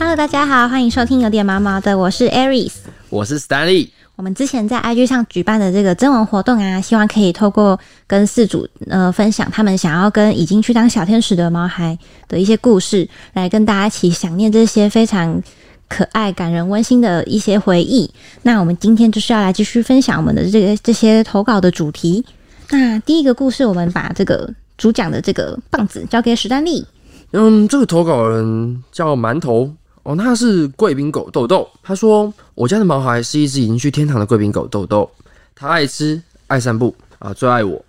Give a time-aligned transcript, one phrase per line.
[0.00, 2.72] Hello，大家好，欢迎收听有点毛毛的，我是 Aries。
[3.10, 3.90] 我是 Stanley。
[4.16, 11.98] 我们之前在 IG 上举办的这个征文活动啊，希望可以透过跟四组呃分享他们想要跟已经去当小天使的毛孩
[12.28, 15.38] 的一些故事，来跟大家一起想念这些非常
[15.86, 18.10] 可爱、感人、温馨的一些回忆。
[18.40, 22.24] 那我们今天就是要来继续分享我们的这个这些投稿的主题。
[22.70, 26.86] 那第一个故事，我们把这个主讲的这个棒子交给史丹利。
[27.32, 29.70] 嗯，这个投稿人叫馒头
[30.02, 31.68] 哦，那是贵宾狗豆豆。
[31.82, 35.10] 他说：“我家的毛孩是一只已经去天堂的贵宾狗豆豆，
[35.54, 37.84] 它爱吃、爱散步啊，最爱我。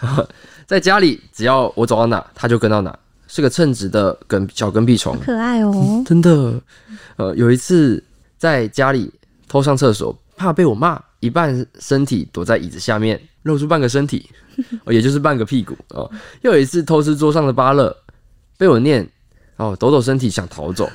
[0.66, 2.98] 在家里，只要我走到哪，它就跟到哪，
[3.28, 6.02] 是个称职的跟小跟屁虫，可爱哦。
[6.06, 6.60] 真的。
[7.16, 8.02] 呃，有一次
[8.36, 9.12] 在家里
[9.48, 14.28] 偷上厕所，怕被我骂，一半身体躲在椅子下面，露出半个身体，
[14.84, 16.10] 哦，也就是半个屁股哦。
[16.42, 17.94] 又有一次偷吃桌上的芭乐。”
[18.56, 19.04] 被我念
[19.56, 20.88] 哦，抖抖身体想逃走，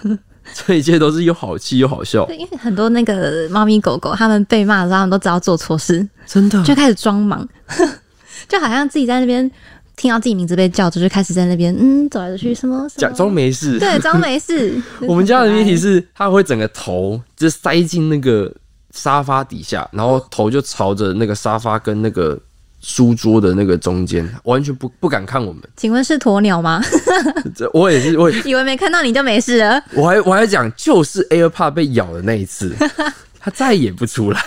[0.53, 2.27] 这一切都是又好气又好笑。
[2.29, 7.47] 因为很多那个猫咪狗狗，他们被骂的时候，他们都知道做错事，真的就开始装忙，
[8.47, 9.49] 就好像自己在那边
[9.95, 14.81] 听到自己名字被叫着，就开始在那边嗯走来走去，什么假装没事，对，装没事。
[15.07, 18.53] 我们家的谜题是，它会整个头就塞进那个
[18.91, 22.39] 沙发底下，然后头就朝着那个沙发跟那个。
[22.79, 25.61] 书桌的那个中间，完全不不敢看我们。
[25.75, 26.81] 请问是鸵鸟吗？
[27.55, 29.83] 这我也是，我 以为没看到你就没事了。
[29.93, 32.75] 我还我还讲，就是 AirPod 被咬的那一次，
[33.39, 34.41] 他再也不出来。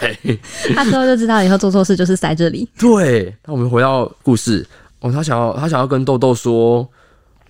[0.74, 2.68] 他之后就知道以后做错事就是塞这里。
[2.78, 4.66] 对，那我们回到故事
[5.00, 6.88] 哦，他想要他想要跟豆豆说，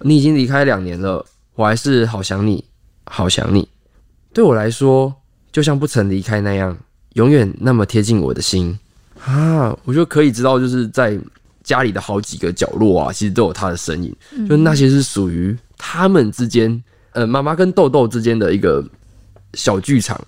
[0.01, 1.25] 你已经离开两年了，
[1.55, 2.65] 我还是好想你，
[3.05, 3.69] 好想你。
[4.33, 5.15] 对我来说，
[5.53, 6.77] 就像不曾离开那样，
[7.15, 8.79] 永远那么贴近我的心。
[9.25, 11.17] 啊，我就可以知道，就是在
[11.63, 14.13] 家里的好几个角落啊，其实都有他的身影。
[14.49, 18.85] 就那些是属于他们之间，呃，妈妈跟豆豆之间的一个
[19.55, 20.21] 小剧场，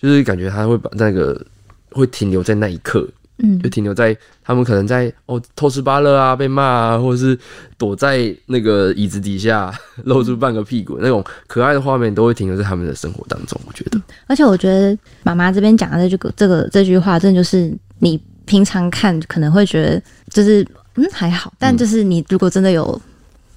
[0.00, 1.44] 就是感觉他会把那个
[1.90, 3.04] 会停留在那一刻，
[3.38, 7.36] 嗯，就停留在他们可能在哦偷吃芭乐啊，被骂啊，或者是
[7.76, 13.60] 躲在那个椅子底下 露出半个屁股那种可爱的画面，都会停留在他们的生活当中。
[13.66, 17.76] 我觉得，而且我觉得妈妈这边讲的这句这个这句话，真的就是。
[18.02, 18.18] 你
[18.50, 20.66] 平常看可能会觉得就是
[20.96, 23.00] 嗯还好，但就是你如果真的有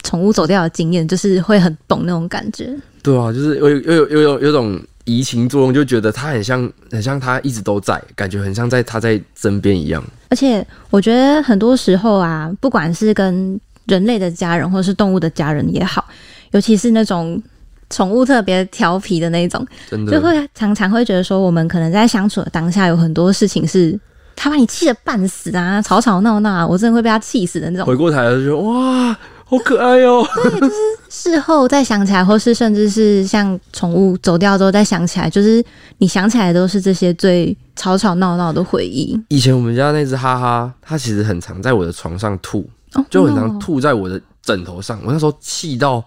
[0.03, 2.71] 宠物走掉的经验，就是会很懂那种感觉。
[3.01, 10.03] 对啊，就是有有有有有有种移情作用，就觉得它很像很像它一直都在，感觉很像在它在身边一样。
[10.29, 16.05] 而且我觉得很多时候啊，不管是跟人类的家人或者是动物的家人也好，
[16.51, 17.41] 尤其是那种
[17.89, 23.99] 宠物特别调皮的那种，真的就会常常会觉得说，我们可能在相处的当下有很多事情是。
[24.43, 27.87] 他把你气得半死啊，吵吵闹闹，我真的会被他气死的那种。
[27.87, 30.21] 回过头来就觉得哇，好可爱哦。
[30.35, 30.73] 对，就是
[31.09, 35.63] 事后再想起来，或是甚至是像宠物走掉之后再想起来，就是
[35.99, 39.17] 你想起来都是这些最吵吵闹闹的回忆。
[39.29, 42.69] 以前我们家那只哈哈，它其实很常在我的床上吐，
[43.09, 44.99] 就很常吐在我的枕头上。
[45.05, 46.03] 我那时候气到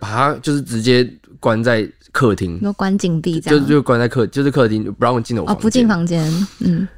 [0.00, 6.88] 把它就是直接关在客厅，都关紧闭，这样就就关在客，就是客厅不让我进我房间，不进房间，嗯。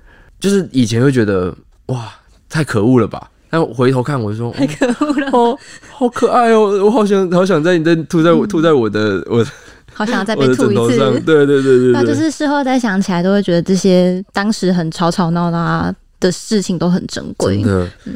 [0.40, 1.54] 就是以前会觉得
[1.86, 2.08] 哇
[2.48, 5.28] 太可恶了吧，但回头看我就说 太可恶了。
[5.32, 5.56] 哦，
[5.90, 9.44] 好可爱哦，我好想好想在你在吐在我吐在我的我，
[9.92, 17.62] 好想要再被吐一次，对对对对，那就是事后再想起来都会觉得这些当时很吵吵闹闹的事情都很珍贵，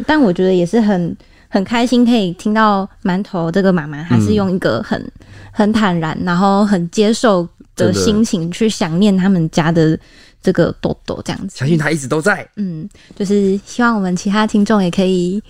[0.06, 1.16] 但我觉得也是很
[1.48, 5.12] 很开心可以听到馒头这个妈妈她是用一个很
[5.52, 7.46] 很坦然然后很接受
[7.76, 7.92] 的。
[7.92, 9.98] 心情去想念他们家的。
[10.44, 12.46] 这个豆豆这样子，相信他一直都在。
[12.56, 15.42] 嗯，就是希望我们其他听众也可以，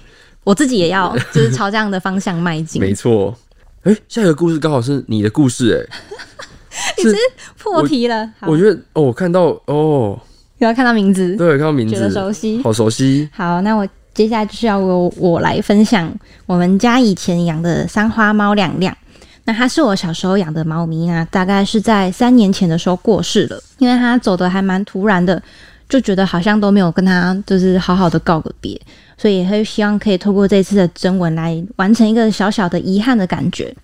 [0.45, 2.81] 我自己也要， 就是朝这样的方向迈进。
[2.81, 3.37] 没错。
[3.83, 5.87] 哎，下一个故事刚好是你的故事，
[6.71, 7.15] 哎，是
[7.59, 8.33] 破题了。
[8.43, 10.19] 我觉得哦，我看到哦，
[10.59, 13.29] 有要看到名字，对，看到名字，觉得熟悉，好熟悉。
[13.33, 16.11] 好，那我接下来就是要由我来分享
[16.47, 18.97] 我们家以前养的三花猫亮亮。
[19.47, 25.43] 那它是我小时候养的猫咪啊，大概是在三年前的时候过世了，因为它走的还蛮突然的，
[25.89, 28.81] 就觉得好像都没有跟它就是好好的告个别，
[29.19, 33.75] 所以会希望可以透过这次的征文来完成一个小小的遗憾的感觉。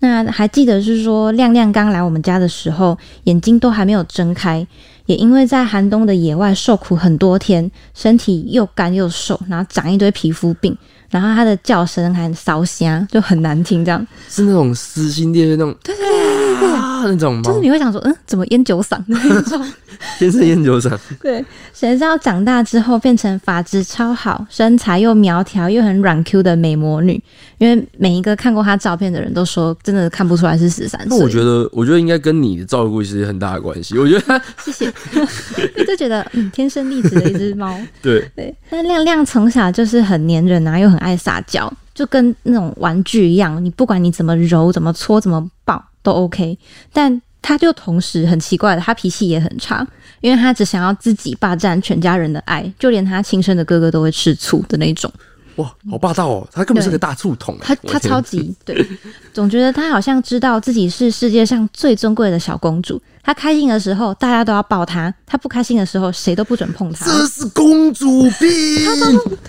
[0.00, 4.66] 那还记得是说亮亮刚来我们家的时候，眼睛都还没有睁开，
[5.06, 10.76] 也因为在寒冬的野外受苦很多天，身体又干又瘦，然后长一堆皮肤病。
[11.10, 14.06] 然后它的叫声还烧香，就很难听，这样。
[14.28, 19.64] 是那种撕心裂肺那种，对对对，啊那种猫，就是你会想说，嗯，怎么烟酒嗓的 那种？
[20.18, 27.22] 天生烟酒嗓， 对，谁知道长大之后变成发质超好、身材又苗条又很软 Q 的美魔女。
[27.58, 31.08] 因为每一个看过她照片的人都说，真的看不出来是十三岁。
[31.08, 33.96] 那我觉得，我觉得应该跟你的照顾其实很大的关系。
[33.98, 34.92] 我觉得它，谢谢，
[35.86, 37.74] 就觉得嗯，天生丽质的一只猫。
[38.02, 46.56] 对，对，那亮亮从小就是很粘人啊，又很爱撒娇，就跟那种玩具一样，你不管你怎么揉、怎么搓、怎么抱都 OK。
[46.92, 49.86] 但他就同时很奇怪的，他脾气也很差，
[50.20, 55.12] 因为他只想要自己霸占全家人的爱，就连他亲生的哥哥都会吃醋的那种。
[55.56, 56.46] 哇，好霸道哦！
[56.52, 57.60] 他根本是个大醋桶欸。
[57.62, 58.86] 他他超级对，
[59.32, 63.00] 总觉得他好像知道自己是世界上最尊贵的小公主。
[63.22, 67.06] 他开心的时候，大家都要抱他；他不开心的时候，谁都不准碰他。
[67.06, 68.84] 这是公主病。
[68.84, 68.94] 他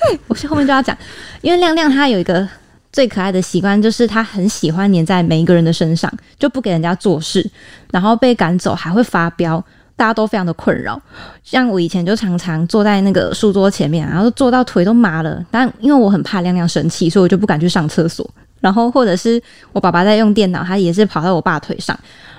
[0.08, 0.98] 对我是后面就要讲，
[1.42, 2.48] 因为亮亮他有一个
[2.92, 7.48] 最可爱的习惯，就是他很喜欢黏在每一个人的身上，就不给人家做事，
[7.92, 9.64] 然后被赶走还会发飙，
[9.96, 11.00] 大家都非常的困扰。
[11.44, 18.28] 像我以前就常常坐在那个书桌前面，然后坐到腿都麻了，但因为我很怕亮亮生气，所以我就不敢去上厕所。
[18.60, 19.40] 然后或者是
[19.72, 21.98] 我爸爸在用电脑，他也是跑到我爸腿上，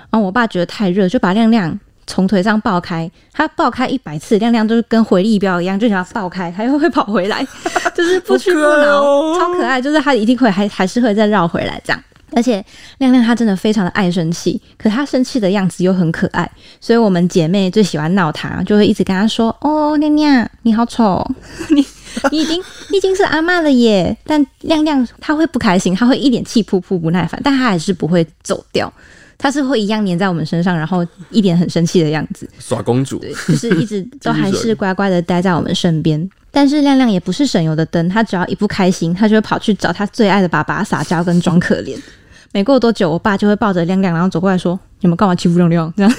[0.09, 1.79] 然后我爸觉得太热，就把亮亮
[2.09, 7.45] 从腿上爆开，他爆开一百次，亮亮就是跟回力镖一样，就想要爆开，他又会跑回来，
[7.93, 9.79] 就是不屈不挠，哦超可爱。
[9.79, 12.03] 就是他一定会还还是会再绕回来这样。
[12.35, 12.63] 而且
[12.99, 21.31] 亮亮他真的非常的爱生气，可他生气的样子又很可爱，所以我们姐妹最喜欢闹他，就会一直跟他说：“哦，亮亮你好丑哦，
[21.69, 21.83] 你
[22.31, 28.91] 你已经你已经是阿嬷了耶。”但亮亮他会不开心，他会一脸气扑扑不耐烦，但他还是不会走掉，
[29.39, 32.47] 他是会一样黏在我们身上，然后一脸很生气的样子。
[32.59, 36.29] 耍公主，对，就是一直都还是乖乖的待在我们身边。
[36.51, 41.97] 但是亮亮也不是省油的灯，他只要一不开心，他就会跑去找他最爱的爸爸撒娇跟装可怜。
[42.51, 46.11] 没过多久，我爸就会抱着亮亮，然后走过来说：“你们干嘛欺负亮亮？”这样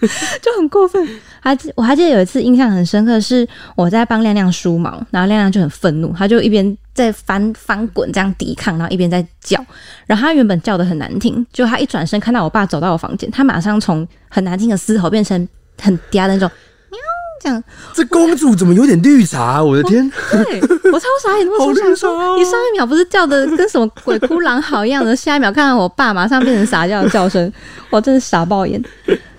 [0.40, 1.06] 就很过分。
[1.40, 9.64] 还记我还记得有一次印象很深刻，是我在帮亮亮梳毛，然后亮亮就很愤怒，他就一边在翻翻滚这样抵抗，然后一边在叫。
[10.06, 15.48] 然后他原本叫的很难听，就他一转身看到我爸走到我房间，他马上从很难听的嘶吼变成
[15.80, 16.50] 很嗲的那种
[16.90, 16.98] 喵
[17.42, 17.64] 这样。
[17.94, 19.64] 这公主怎么有点绿茶啊？
[19.64, 20.60] 我的天，对
[20.92, 27.50] 我超傻眼，我好想说，绿茶哦你上一秒不是叫的跟什么鬼哭狼嚎一样的，下一秒看到我爸马上变成傻叫的叫声，
[27.88, 28.82] 我真是傻爆眼。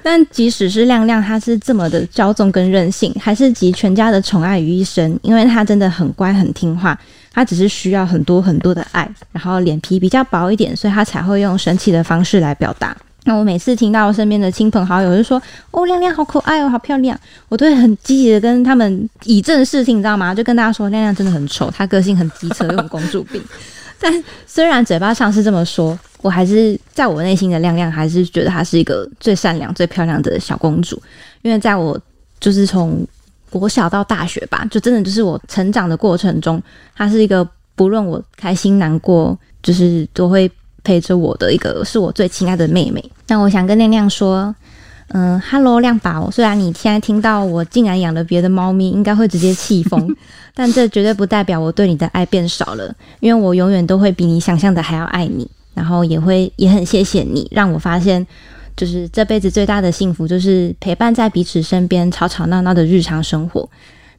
[0.04, 6.98] 但即使是亮亮，他是这么的骄纵跟任性，还是集全家的宠爱于一身，因为他真的很乖很听话，
[7.34, 12.96] 他只是需要很多很多的爱，然后脸皮比较薄一点，所以他才会用神奇的方式来表达。
[13.26, 15.40] 那我每次听到身边的亲朋好友就说
[15.70, 17.16] ：“哦，亮亮好可爱哦，好漂亮。”
[17.50, 20.34] 我都会很积极的跟他们以正视听，你知道吗？
[20.34, 23.40] 就跟大家说，亮亮真的很丑，他个性很机车，又很公主病。
[24.02, 24.12] 但
[24.48, 31.02] 虽然嘴巴上是这么说，我还是在我内心的亮亮，还是觉得她是一个最善良、最漂亮的小公主。
[31.42, 32.00] 因为在我
[32.40, 33.06] 就是从
[33.50, 36.62] 国小到大学吧，就真的就是我成长的过程中，
[36.96, 40.50] 她是一个不论我开心难过，就是都会
[40.84, 43.04] 陪着我的一个，是我最亲爱的妹妹。
[43.28, 44.54] 那我想跟亮亮说，
[45.10, 46.30] 嗯哈喽，亮宝。
[46.32, 50.16] 虽然你现在听到我竟然养了别的猫咪，应该会直接气疯，
[50.56, 58.26] 但这绝对不代表我对你的爱变少了，因为我永远都会比你想象的还要爱你，然后也会也很谢谢你，让我发现。
[58.74, 63.70] 就是这辈子最大的幸福，就是陪伴在彼此身边，吵吵闹闹的日常生活。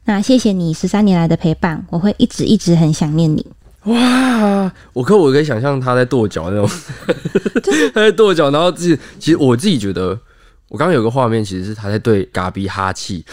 [0.05, 3.45] 那谢谢你十三年来的陪伴，我会一直一直很想念你。
[3.85, 4.71] 哇！
[4.93, 6.69] 我可我可以想象他在跺脚那种，
[7.93, 10.17] 他在跺脚，然后自己其实我自己觉得，
[10.73, 13.23] 我刚刚有个画面，其实是他在对嘎比哈气。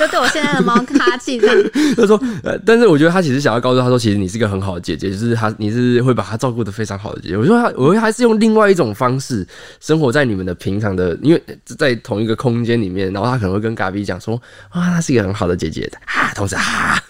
[0.00, 1.70] 就对我现在的猫哈气这样。
[1.94, 7.36] 他说，呃，但是我觉得他其实想要告诉他说，其实你是一个很好的姐姐，就是他你是会把他照顾的非常好的姐姐。
[7.36, 9.46] 我说他，我会还是用另外一种方式
[9.78, 14.34] 生活在你们的平常的，因为在同一个空间里面，然后他可能会跟嘎比讲说，
[14.70, 17.00] 啊，她是一个很好的姐姐的，啊，同时啊，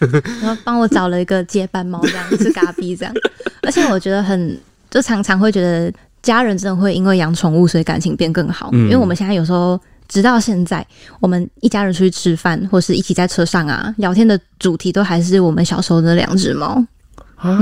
[0.41, 3.13] 然 后帮我找了一个接班猫，这样是嘎比这样。
[3.63, 4.59] 而且我觉得很，
[4.91, 5.91] 就常常会觉得
[6.21, 8.69] 家人真的会因为养宠物，所以感情变更好。
[8.73, 9.79] 嗯因为我们现在有时候。
[10.11, 10.85] 直到现在，
[11.21, 16.85] 我们一家人出去吃饭，或是一起在车上啊，聊天的主题都还是我们小时候的两只猫。
[17.37, 17.57] 啊，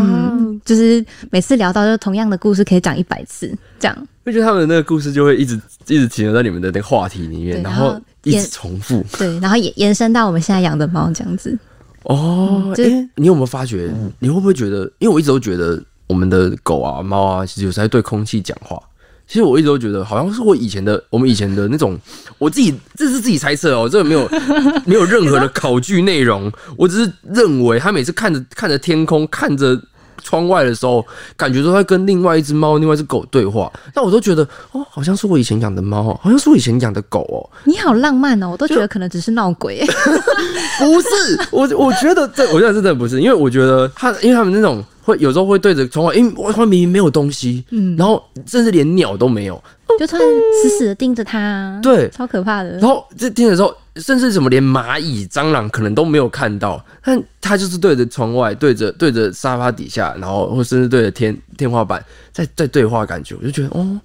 [0.65, 3.95] 就是每次聊到就同样的故事，可以讲一百次，这样。
[4.25, 9.05] 我觉得他们的那个故事就会一直一直停留在你们的那个话题里面，然后后一直重复。
[9.19, 11.55] 对，然后延延伸到我们现在养的猫这样子。
[12.05, 13.93] 哦，就诶你有没有发觉？
[14.17, 14.91] 你会不会觉得？
[14.97, 18.77] 因为我一直都觉得我们的狗啊、猫啊，其实有时候在对空气讲话。
[19.27, 21.95] 其实我一直都觉得，好像是我以前的，我们以前的那种，
[22.39, 24.27] 我自己这是自己猜测哦，这个没有
[24.85, 29.79] 没有任何的考据内容，我只是认为他每次看着看着天空，看着
[30.23, 31.05] 窗外的时候，
[31.37, 33.71] 感觉都在跟另外一只猫、另外一只狗对话。
[33.93, 37.37] 那我都觉得，哦，好像是我以前养的猫哦，好像是我以前养的狗哦。
[37.65, 39.85] 你好浪漫哦，我都觉得可能只是闹鬼。
[40.79, 49.61] 不是，我我觉得这，我觉得真的不是，因为我觉得它，因为他们那种会有时候会对着窗外，因为外面明明没有东西，嗯，然后甚至连鸟都没有，
[49.99, 50.25] 就突然
[50.61, 52.77] 死死的盯着它， 对，超可怕的。
[52.77, 63.99] 然后这盯着时候，甚至什么连蚂蚁、蟑螂可能都没有看到，但它就是对着窗外，对着对着沙发底下，然后或甚至对着天天花板在在对话，感觉我就觉得哦。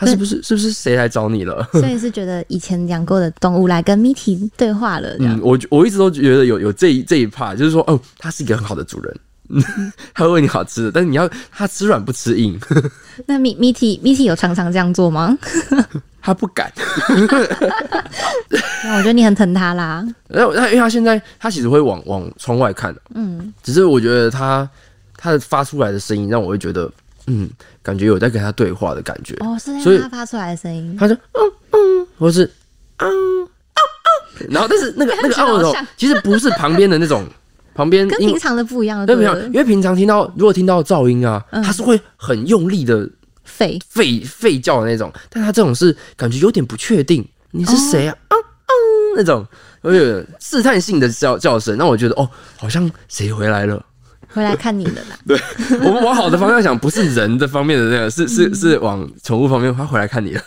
[0.00, 1.68] 他是不是是不是谁来找你了？
[1.72, 5.16] 所以是觉得以前养过的动物来跟 Mitty 对话了。
[5.18, 9.12] 嗯，我我一直都觉得有有这一这一 part，就是说，哦，他是一个很好的主人，
[10.14, 12.58] 他会喂你好吃的，但是你要他吃软不吃硬。
[13.26, 15.36] 那 Mitty Mitty 有常常这样做吗？
[16.20, 16.70] 他不敢。
[18.84, 20.06] 那我觉得你很疼他啦。
[20.28, 24.68] 那那因为他现在他其实会往往窗外看，嗯，只是我觉得他
[25.16, 26.90] 他的发出来的声音让我会觉得。
[27.30, 27.46] 嗯，
[27.82, 32.50] 感觉有在跟他对话的感觉哦，是所以他发出来的声音，他说嗯嗯，或是
[32.96, 33.48] 嗯嗯
[34.40, 37.26] 嗯，然后但是那个那个嗯的时候，其实不是旁边的那种，
[37.78, 39.44] 旁边跟平常的不一样，对不对？
[39.46, 43.08] 因为平常听到如果听到噪音啊，它是会很用力的
[43.46, 48.16] 吠吠吠叫的那种，但它这种是感觉有点不确定，你是谁啊？
[48.30, 48.74] 嗯嗯，
[49.16, 49.46] 那种
[49.82, 53.80] 有点试探性的叫叫声，让我觉得哦，好像谁回来了。
[54.34, 55.16] 回来看你的啦。
[55.24, 55.40] 对，
[55.78, 60.42] 我们往好的方向想，不是人的方面的那个，是是是往宠物方面，他回来看你了。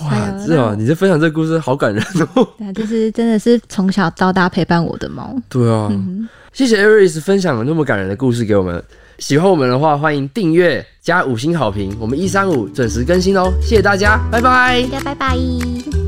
[0.00, 2.44] 哇，是啊，你这分享这个故事好感人哦。
[2.58, 5.34] 对，就是真的是从小到大陪伴我的猫。
[5.48, 5.88] 对啊，
[6.52, 8.82] 谢谢 Aris 分享了那么感人的故事给我们。
[9.18, 11.96] 喜欢我们的话，欢迎订阅加五星好评。
[12.00, 16.01] 我们一三五准时更新哦，谢谢大家，拜拜，大家拜拜。